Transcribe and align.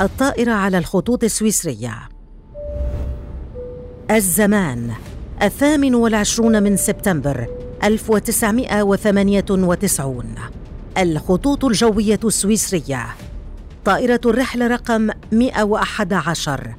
الطائرة 0.00 0.52
على 0.52 0.78
الخطوط 0.78 1.24
السويسرية. 1.24 2.08
الزمان 4.10 4.92
الثامن 5.42 5.94
والعشرون 5.94 6.62
من 6.62 6.76
سبتمبر 6.76 7.46
1998 7.84 10.34
الخطوط 10.98 11.64
الجوية 11.64 12.20
السويسرية. 12.24 13.06
طائرة 13.84 14.20
الرحلة 14.26 14.66
رقم 14.66 15.10
111 15.32 16.74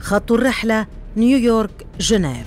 خط 0.00 0.32
الرحلة 0.32 0.86
نيويورك 1.16 1.86
جنيف. 2.00 2.46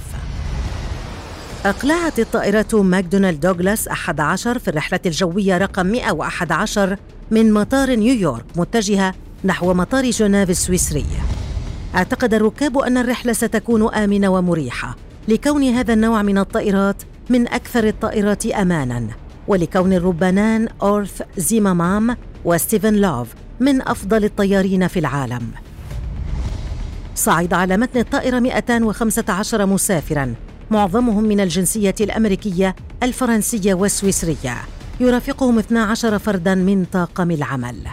أقلعت 1.66 2.20
الطائرة 2.20 2.82
ماكدونالد 2.82 3.40
دوغلاس 3.40 3.88
11 3.88 4.60
في 4.60 4.68
الرحلة 4.68 5.00
الجوية 5.06 5.58
رقم 5.58 5.86
111 5.86 6.98
من 7.32 7.54
مطار 7.54 7.96
نيويورك 7.96 8.46
متجهة 8.56 9.14
نحو 9.46 9.74
مطار 9.74 10.10
جنيف 10.10 10.50
السويسري. 10.50 11.06
أعتقد 11.96 12.34
الركاب 12.34 12.78
أن 12.78 12.98
الرحلة 12.98 13.34
ستكون 13.34 13.94
آمنة 13.94 14.30
ومريحة 14.30 14.96
لكون 15.28 15.64
هذا 15.64 15.94
النوع 15.94 16.22
من 16.22 16.38
الطائرات 16.38 17.04
من 17.30 17.48
أكثر 17.48 17.88
الطائرات 17.88 18.46
أماناً 18.46 19.08
ولكون 19.48 19.94
الربانان 19.94 20.68
أورث 20.82 21.22
زيمامام 21.38 22.18
وستيفن 22.46 22.94
لوف 22.94 23.28
من 23.60 23.82
أفضل 23.82 24.24
الطيارين 24.24 24.88
في 24.88 25.00
العالم. 25.00 25.52
صعد 27.16 27.54
على 27.54 27.78
متن 27.78 28.00
الطائرة 28.00 28.40
215 28.40 29.66
مسافراً 29.66 30.36
معظمهم 30.72 31.24
من 31.24 31.40
الجنسية 31.40 31.96
الأمريكية 32.02 32.76
الفرنسية 33.04 33.74
والسويسرية 33.74 34.58
يرافقهم 35.00 35.60
12 35.60 36.20
فردا 36.20 36.56
من 36.56 36.86
طاقم 36.86 37.32
العمل. 37.32 37.88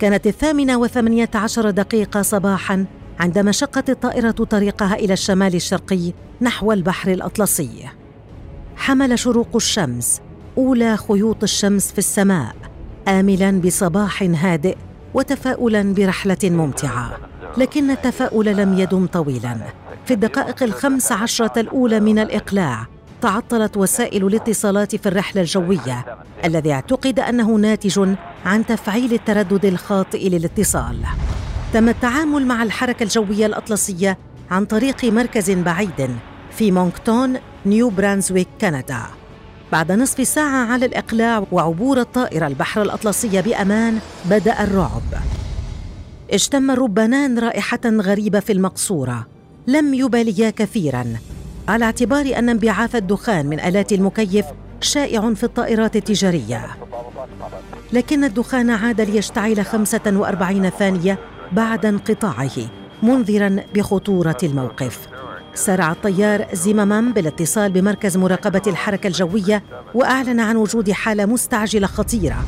كانت 0.00 0.26
الثامنة 0.26 0.78
وثمانية 0.78 1.30
عشر 1.34 1.70
دقيقة 1.70 2.22
صباحا 2.22 2.84
عندما 3.20 3.52
شقت 3.52 3.90
الطائرة 3.90 4.30
طريقها 4.30 4.94
إلى 4.94 5.12
الشمال 5.12 5.54
الشرقي 5.54 6.12
نحو 6.40 6.72
البحر 6.72 7.12
الأطلسي. 7.12 7.88
حمل 8.76 9.18
شروق 9.18 9.48
الشمس 9.54 10.20
أولى 10.58 10.96
خيوط 10.96 11.42
الشمس 11.42 11.92
في 11.92 11.98
السماء 11.98 12.56
آملا 13.08 13.60
بصباح 13.60 14.22
هادئ 14.22 14.76
وتفاؤلا 15.14 15.94
برحلة 15.94 16.38
ممتعة. 16.44 17.18
لكن 17.56 17.90
التفاؤل 17.90 18.56
لم 18.56 18.78
يدم 18.78 19.06
طويلا. 19.06 19.56
في 20.04 20.14
الدقائق 20.14 20.62
الخمس 20.62 21.12
عشرة 21.12 21.60
الأولى 21.60 22.00
من 22.00 22.18
الإقلاع 22.18 22.86
تعطلت 23.20 23.76
وسائل 23.76 24.26
الاتصالات 24.26 24.96
في 24.96 25.06
الرحلة 25.06 25.42
الجوية 25.42 26.04
الذي 26.44 26.72
اعتقد 26.72 27.20
أنه 27.20 27.56
ناتج 27.56 28.14
عن 28.44 28.66
تفعيل 28.66 29.12
التردد 29.12 29.64
الخاطئ 29.64 30.28
للاتصال. 30.28 30.96
تم 31.72 31.88
التعامل 31.88 32.46
مع 32.46 32.62
الحركة 32.62 33.02
الجوية 33.02 33.46
الأطلسية 33.46 34.18
عن 34.50 34.64
طريق 34.64 35.04
مركز 35.04 35.50
بعيد 35.50 36.16
في 36.50 36.70
مونكتون 36.70 37.36
نيو 37.66 37.90
برانزويك 37.90 38.48
كندا. 38.60 39.02
بعد 39.72 39.92
نصف 39.92 40.28
ساعة 40.28 40.72
على 40.72 40.86
الإقلاع 40.86 41.46
وعبور 41.52 42.00
الطائرة 42.00 42.46
البحر 42.46 42.82
الأطلسي 42.82 43.42
بأمان 43.42 43.98
بدأ 44.24 44.64
الرعب. 44.64 45.02
اجتم 46.32 46.70
الربانان 46.70 47.38
رائحة 47.38 47.80
غريبة 47.84 48.40
في 48.40 48.52
المقصورة. 48.52 49.26
لم 49.66 49.94
يباليا 49.94 50.50
كثيرا. 50.50 51.16
على 51.70 51.84
اعتبار 51.84 52.38
أن 52.38 52.48
انبعاث 52.48 52.96
الدخان 52.96 53.46
من 53.46 53.60
آلات 53.60 53.92
المكيف 53.92 54.46
شائع 54.80 55.34
في 55.34 55.44
الطائرات 55.44 55.96
التجارية. 55.96 56.66
لكن 57.92 58.24
الدخان 58.24 58.70
عاد 58.70 59.00
ليشتعل 59.00 59.64
45 59.64 60.70
ثانية 60.70 61.18
بعد 61.52 61.86
انقطاعه 61.86 62.50
منذرا 63.02 63.56
بخطورة 63.74 64.36
الموقف. 64.42 65.08
سارع 65.54 65.92
الطيار 65.92 66.46
زيمامام 66.52 67.12
بالاتصال 67.12 67.72
بمركز 67.72 68.16
مراقبة 68.16 68.62
الحركة 68.66 69.06
الجوية 69.06 69.62
وأعلن 69.94 70.40
عن 70.40 70.56
وجود 70.56 70.90
حالة 70.90 71.26
مستعجلة 71.26 71.86
خطيرة. 71.86 72.44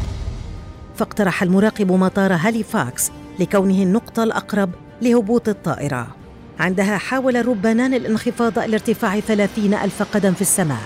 فاقترح 0.97 1.43
المراقب 1.43 1.93
مطار 1.93 2.33
هاليفاكس 2.33 3.11
لكونه 3.41 3.83
النقطة 3.83 4.23
الأقرب 4.23 4.71
لهبوط 5.03 5.49
الطائرة. 5.49 6.22
عندها 6.61 6.99
حاول 6.99 7.37
الربانان 7.37 7.95
الانخفاض 7.95 8.59
إلى 8.59 8.75
ارتفاع 8.75 9.21
ثلاثين 9.21 9.75
ألف 9.75 10.03
قدم 10.03 10.33
في 10.33 10.43
السماء. 10.43 10.81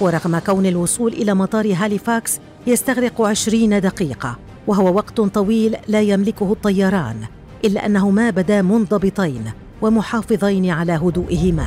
ورغم 0.00 0.38
كون 0.38 0.66
الوصول 0.66 1.12
إلى 1.12 1.34
مطار 1.34 1.74
هاليفاكس 1.74 2.38
يستغرق 2.66 3.20
عشرين 3.22 3.80
دقيقة 3.80 4.38
وهو 4.66 4.94
وقت 4.94 5.20
طويل 5.20 5.76
لا 5.88 6.00
يملكه 6.00 6.52
الطيران 6.52 7.16
إلا 7.64 7.86
أنهما 7.86 8.30
بدا 8.30 8.62
منضبطين 8.62 9.44
ومحافظين 9.82 10.70
على 10.70 10.92
هدوئهما. 10.92 11.66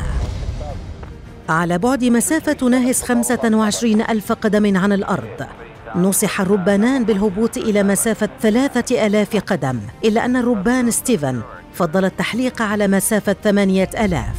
على 1.49 1.77
بعد 1.77 2.03
مسافة 2.03 2.53
تناهز 2.53 3.01
25 3.01 4.01
ألف 4.01 4.31
قدم 4.31 4.77
عن 4.77 4.91
الأرض 4.93 5.47
نصح 5.95 6.41
الربانان 6.41 7.03
بالهبوط 7.03 7.57
إلى 7.57 7.83
مسافة 7.83 8.29
ثلاثة 8.41 9.07
ألاف 9.07 9.35
قدم 9.35 9.79
إلا 10.05 10.25
أن 10.25 10.35
الربان 10.35 10.91
ستيفن 10.91 11.41
فضل 11.73 12.05
التحليق 12.05 12.61
على 12.61 12.87
مسافة 12.87 13.35
ثمانية 13.43 13.89
ألاف. 13.99 14.35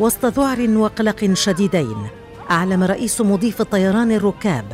وسط 0.00 0.24
ذعر 0.26 0.70
وقلق 0.70 1.34
شديدين 1.34 2.06
أعلم 2.50 2.82
رئيس 2.82 3.20
مضيف 3.20 3.60
الطيران 3.60 4.12
الركاب 4.12 4.64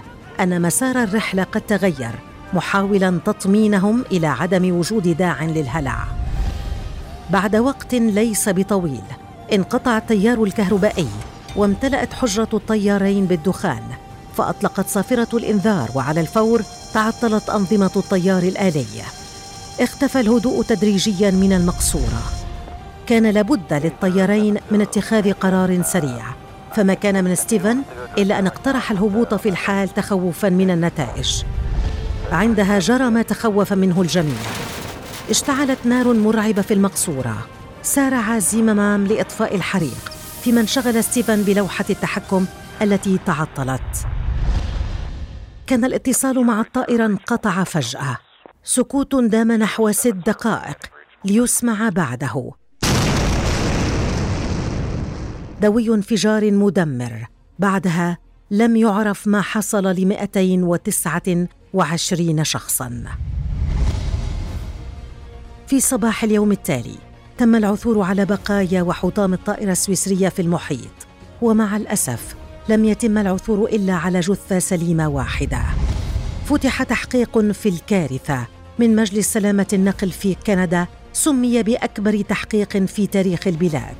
أن 0.41 0.62
مسار 0.62 1.03
الرحلة 1.03 1.42
قد 1.42 1.60
تغير 1.60 2.12
محاولا 2.53 3.20
تطمينهم 3.25 4.04
إلى 4.12 4.26
عدم 4.26 4.78
وجود 4.78 5.16
داع 5.16 5.44
للهلع. 5.44 6.04
بعد 7.30 7.56
وقت 7.56 7.94
ليس 7.94 8.48
بطويل 8.48 9.03
انقطع 9.53 9.98
التيار 9.98 10.44
الكهربائي 10.44 11.09
وامتلأت 11.56 12.12
حجرة 12.12 12.48
الطيارين 12.54 13.25
بالدخان 13.25 13.82
فأطلقت 14.36 14.88
صافرة 14.88 15.28
الإنذار 15.34 15.91
وعلى 15.94 16.20
الفور 16.20 16.62
تعطلت 16.94 17.50
أنظمة 17.50 17.91
الطيار 17.97 18.42
الآلي. 18.42 18.86
اختفى 19.81 20.21
الهدوء 20.21 20.62
تدريجيا 20.62 21.31
من 21.31 21.53
المقصورة. 21.53 22.22
كان 23.06 23.27
لابد 23.27 23.72
للطيارين 23.72 24.56
من 24.71 24.81
اتخاذ 24.81 25.33
قرار 25.33 25.83
سريع. 25.83 26.25
فما 26.77 26.94
كان 26.94 27.25
من 27.25 27.34
ستيفن 27.34 27.83
إلا 28.19 28.39
أن 28.39 28.47
اقترح 28.47 28.91
الهبوط 28.91 29.34
في 29.34 29.49
الحال 29.49 29.89
تخوفا 29.89 30.49
من 30.49 30.71
النتائج. 30.71 31.43
عندها 32.33 32.78
جرى 32.78 33.11
ما 33.11 33.22
تخوف 33.22 33.72
منه 33.72 34.03
الجميع. 34.03 34.43
اشتعلت 35.31 35.78
نار 35.84 36.12
مرعبة 36.12 36.62
في 36.62 36.75
المقصورة. 36.75 37.37
سارع 37.83 38.39
زيمامام 38.39 39.06
لإطفاء 39.06 39.55
الحريق 39.55 40.12
فيما 40.43 40.60
انشغل 40.60 41.05
ستيفن 41.05 41.43
بلوحة 41.43 41.84
التحكم 41.91 42.47
التي 42.83 43.19
تعطلت. 43.27 44.06
كان 45.66 45.84
الاتصال 45.84 46.47
مع 46.47 46.60
الطائرة 46.60 47.06
انقطع 47.06 47.65
فجأة. 47.65 48.28
سكوت 48.70 49.14
دام 49.14 49.52
نحو 49.52 49.92
ست 49.92 50.14
دقائق 50.26 50.76
ليسمع 51.24 51.88
بعده. 51.88 52.50
دوي 55.62 55.94
انفجار 55.94 56.50
مدمر. 56.50 57.26
بعدها 57.58 58.18
لم 58.50 58.76
يعرف 58.76 59.26
ما 59.26 59.40
حصل 59.40 59.86
وتسعة 60.62 61.46
وعشرين 61.74 62.44
شخصاً. 62.44 63.04
في 65.66 65.80
صباح 65.80 66.24
اليوم 66.24 66.52
التالي 66.52 66.98
تم 67.38 67.54
العثور 67.54 68.02
على 68.02 68.24
بقايا 68.24 68.82
وحطام 68.82 69.34
الطائرة 69.34 69.72
السويسرية 69.72 70.28
في 70.28 70.42
المحيط 70.42 71.06
ومع 71.42 71.76
الأسف 71.76 72.36
لم 72.68 72.84
يتم 72.84 73.18
العثور 73.18 73.68
إلا 73.68 73.94
على 73.94 74.21
جثة 74.21 74.59
سليمة 74.59 75.09
واحدة. 75.09 75.62
فتح 76.44 76.82
تحقيق 76.82 77.38
في 77.38 77.68
الكارثة 77.68 78.58
من 78.78 78.97
مجلس 78.97 79.33
سلامة 79.33 79.66
النقل 79.72 80.10
في 80.10 80.36
كندا 80.47 80.86
سمي 81.13 81.63
بأكبر 81.63 82.21
تحقيق 82.21 82.77
في 82.77 83.07
تاريخ 83.07 83.47
البلاد. 83.47 83.97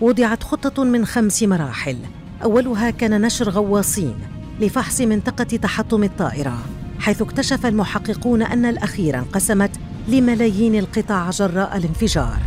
وضعت 0.00 0.42
خطة 0.42 0.84
من 0.84 1.06
خمس 1.06 1.42
مراحل. 1.42 1.96
أولها 2.42 2.90
كان 2.90 3.20
نشر 3.20 3.50
غواصين 3.50 4.18
لفحص 4.60 5.00
منطقة 5.00 5.44
تحطم 5.44 6.04
الطائرة 6.04 6.58
حيث 6.98 7.22
اكتشف 7.22 7.66
المحققون 7.66 8.42
أن 8.42 8.64
الأخيرة 8.64 9.18
انقسمت 9.18 9.70
لملايين 10.08 10.78
القطع 10.78 11.30
جراء 11.30 11.76
الانفجار. 11.76 12.38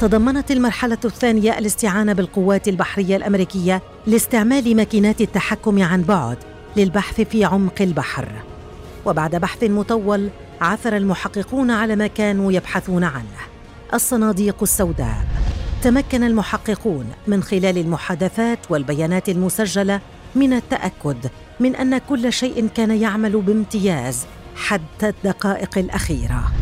تضمنت 0.00 0.50
المرحلة 0.50 0.98
الثانية 1.04 1.58
الاستعانة 1.58 2.12
بالقوات 2.12 2.68
البحرية 2.68 3.16
الأمريكية 3.16 3.82
لاستعمال 4.06 4.76
ماكينات 4.76 5.20
التحكم 5.20 5.82
عن 5.82 6.02
بعد 6.02 6.38
للبحث 6.76 7.20
في 7.20 7.44
عمق 7.44 7.82
البحر. 7.82 8.28
وبعد 9.06 9.36
بحث 9.36 9.64
مطول 9.64 10.30
عثر 10.60 10.96
المحققون 10.96 11.70
على 11.70 11.96
ما 11.96 12.06
كانوا 12.06 12.52
يبحثون 12.52 13.04
عنه. 13.04 13.40
الصناديق 13.94 14.56
السوداء. 14.62 15.26
تمكن 15.82 16.24
المحققون 16.24 17.06
من 17.26 17.42
خلال 17.42 17.78
المحادثات 17.78 18.58
والبيانات 18.70 19.28
المسجلة 19.28 20.00
من 20.34 20.52
التأكد 20.52 21.30
من 21.60 21.76
أن 21.76 21.98
كل 21.98 22.32
شيء 22.32 22.68
كان 22.68 22.90
يعمل 22.90 23.40
بامتياز 23.40 24.26
حتى 24.56 25.08
الدقائق 25.08 25.78
الأخيرة. 25.78 26.52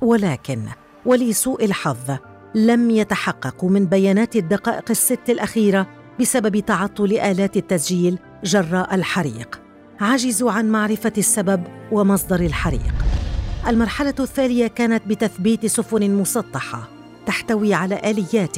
ولكن 0.00 0.64
ولسوء 1.06 1.64
الحظ 1.64 2.16
لم 2.54 2.90
يتحققوا 2.90 3.70
من 3.70 3.86
بيانات 3.86 4.36
الدقائق 4.36 4.90
الست 4.90 5.20
الأخيرة 5.28 5.86
بسبب 6.20 6.58
تعطل 6.58 7.12
آلات 7.12 7.56
التسجيل 7.56 8.18
جراء 8.44 8.94
الحريق. 8.94 9.69
عجزوا 10.00 10.52
عن 10.52 10.68
معرفة 10.68 11.12
السبب 11.18 11.64
ومصدر 11.92 12.40
الحريق. 12.40 12.94
المرحلة 13.66 14.14
الثانية 14.20 14.66
كانت 14.66 15.02
بتثبيت 15.06 15.66
سفن 15.66 16.10
مسطحة 16.10 16.88
تحتوي 17.26 17.74
على 17.74 18.00
آليات 18.10 18.56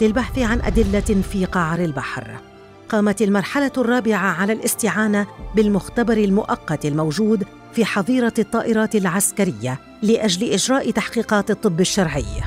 للبحث 0.00 0.38
عن 0.38 0.60
أدلة 0.60 1.22
في 1.32 1.44
قعر 1.44 1.78
البحر. 1.78 2.30
قامت 2.88 3.22
المرحلة 3.22 3.72
الرابعة 3.78 4.40
على 4.40 4.52
الاستعانة 4.52 5.26
بالمختبر 5.54 6.16
المؤقت 6.16 6.86
الموجود 6.86 7.44
في 7.72 7.84
حظيرة 7.84 8.34
الطائرات 8.38 8.96
العسكرية 8.96 9.80
لأجل 10.02 10.52
إجراء 10.52 10.90
تحقيقات 10.90 11.50
الطب 11.50 11.80
الشرعي. 11.80 12.42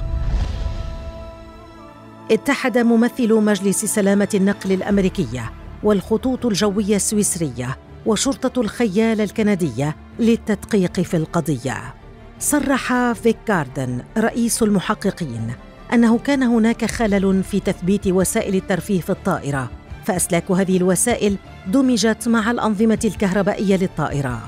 اتحد 2.32 2.78
ممثلو 2.78 3.42
مجلس 3.42 3.86
سلامة 3.86 4.30
النقل 4.34 4.72
الأمريكية 4.72 5.52
والخطوط 5.84 6.46
الجوية 6.46 6.96
السويسرية 6.96 7.78
وشرطة 8.06 8.62
الخيال 8.62 9.22
الكندية 9.22 9.96
للتدقيق 10.20 11.00
في 11.00 11.18
القضية. 11.18 11.94
صرح 12.40 13.12
فيك 13.12 13.38
جاردن 13.48 14.04
رئيس 14.18 14.64
المحققين 14.64 15.54
أنه 15.94 16.18
كان 16.18 16.44
هناك 16.44 16.86
خلل 16.86 17.44
في 17.44 17.60
تثبيت 17.60 18.08
وسائل 18.08 18.56
الترفيه 18.56 19.02
في 19.02 19.10
الطائرة 19.10 19.70
فأسلاك 20.06 20.52
هذه 20.52 20.78
الوسائل 20.78 21.38
دمجت 21.68 22.28
مع 22.28 22.52
الأنظمة 22.52 23.00
الكهربائية 23.06 23.76
للطائرة. 23.76 24.42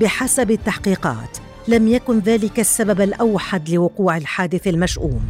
بحسب 0.00 0.50
التحقيقات 0.50 1.38
لم 1.68 1.88
يكن 1.88 2.18
ذلك 2.18 2.60
السبب 2.60 3.00
الأوحد 3.00 3.70
لوقوع 3.70 4.16
الحادث 4.16 4.66
المشؤوم. 4.68 5.22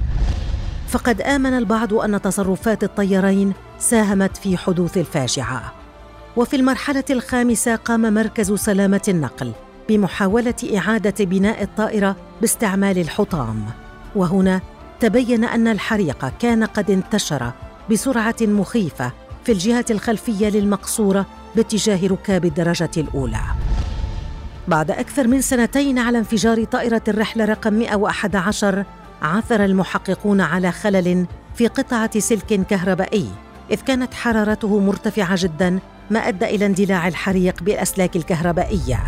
فقد 0.89 1.21
آمن 1.21 1.59
البعض 1.59 1.95
أن 1.95 2.23
تصرفات 2.23 2.85
الطيارين 2.85 3.53
ساهمت 3.79 4.37
في 4.37 4.57
حدوث 4.57 4.99
الفاجعة. 4.99 5.76
وفي 6.37 6.57
المرحلة 6.57 7.05
الخامسة 7.11 7.77
قام 7.77 8.15
مركز 8.15 8.53
سلامة 8.53 9.03
النقل 9.09 9.53
بمحاولة 9.89 10.55
إعادة 10.77 11.25
بناء 11.25 11.63
الطائرة 11.63 12.17
باستعمال 12.41 12.99
الحطام. 12.99 13.65
وهنا 14.17 14.61
تبين 15.01 15.45
أن 15.45 15.69
الحريق 15.69 16.33
كان 16.39 16.65
قد 16.65 16.91
انتشر 16.91 17.53
بسرعة 17.91 18.37
مخيفة 18.41 19.13
في 19.45 19.53
الجهه 19.53 19.85
الخلفية 19.91 20.49
للمقصورة 20.49 21.27
باتجاه 21.57 22.07
ركاب 22.07 22.45
الدرجة 22.45 22.91
الأولى. 22.97 23.41
بعد 24.69 24.91
أكثر 24.91 25.27
من 25.29 25.41
سنتين 25.41 25.99
على 25.99 26.19
انفجار 26.19 26.65
طائرة 26.65 27.03
الرحله 27.09 27.45
رقم 27.45 27.75
111 27.75 28.85
عثر 29.23 29.65
المحققون 29.65 30.41
على 30.41 30.73
خلل 30.73 31.27
في 31.55 31.67
قطعة 31.67 32.19
سلك 32.19 32.67
كهربائي 32.67 33.29
إذ 33.71 33.81
كانت 33.81 34.15
حرارته 34.15 34.81
مرتفعة 34.81 35.37
جدا 35.39 35.81
ما 36.11 36.29
أدى 36.29 36.45
إلى 36.45 36.67
اندلاع 36.67 37.09
الحريق 37.09 37.63
بالاسلاك 37.63 38.17
الكهربائية. 38.17 39.01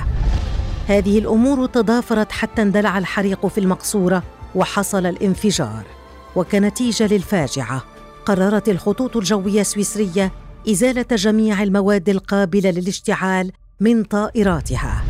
هذه 0.88 1.18
الأمور 1.18 1.66
تضافرت 1.66 2.32
حتى 2.32 2.62
اندلع 2.62 2.98
الحريق 2.98 3.46
في 3.46 3.58
المقصورة 3.58 4.22
وحصل 4.54 5.06
الانفجار. 5.06 5.84
وكنتيجة 6.36 7.06
للفاجعة 7.06 7.84
قررت 8.26 8.68
الخطوط 8.68 9.16
الجوية 9.16 9.60
السويسرية 9.60 10.32
إزالة 10.70 11.06
جميع 11.12 11.62
المواد 11.62 12.08
القابلة 12.08 12.70
للاشتعال 12.70 13.52
من 13.80 14.04
طائراتها. 14.04 15.04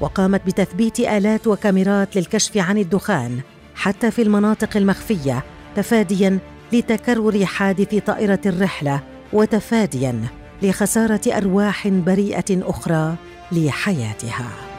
وقامت 0.00 0.46
بتثبيت 0.46 1.00
آلات 1.00 1.46
وكاميرات 1.46 2.16
للكشف 2.16 2.56
عن 2.56 2.78
الدخان 2.78 3.40
حتى 3.74 4.10
في 4.10 4.22
المناطق 4.22 4.76
المخفية 4.76 5.44
تفاديا 5.76 6.38
لتكرر 6.72 7.46
حادث 7.46 7.94
طائرة 7.94 8.40
الرحلة 8.46 9.00
وتفاديا 9.32 10.39
لخسارة 10.62 11.20
أرواح 11.36 11.88
بريئة 11.88 12.70
أخرى 12.70 13.16
لحياتها. 13.52 14.69